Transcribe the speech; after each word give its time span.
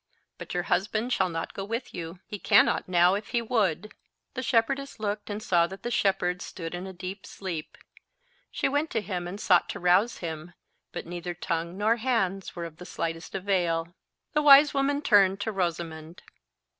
But 0.39 0.55
your 0.55 0.63
husband 0.63 1.13
shall 1.13 1.29
not 1.29 1.53
go 1.53 1.63
with 1.63 1.93
you. 1.93 2.21
He 2.25 2.39
cannot 2.39 2.89
now 2.89 3.13
if 3.13 3.27
he 3.27 3.41
would." 3.43 3.93
The 4.33 4.41
shepherdess 4.41 4.99
looked 4.99 5.29
and 5.29 5.43
saw 5.43 5.67
that 5.67 5.83
the 5.83 5.91
shepherd 5.91 6.41
stood 6.41 6.73
in 6.73 6.87
a 6.87 6.91
deep 6.91 7.23
sleep. 7.23 7.77
She 8.49 8.67
went 8.67 8.89
to 8.89 9.01
him 9.01 9.27
and 9.27 9.39
sought 9.39 9.69
to 9.69 9.79
rouse 9.79 10.17
him, 10.17 10.55
but 10.91 11.05
neither 11.05 11.35
tongue 11.35 11.77
nor 11.77 11.97
hands 11.97 12.55
were 12.55 12.65
of 12.65 12.77
the 12.77 12.85
slightest 12.87 13.35
avail. 13.35 13.89
The 14.33 14.41
wise 14.41 14.73
woman 14.73 15.03
turned 15.03 15.39
to 15.41 15.51
Rosamond. 15.51 16.23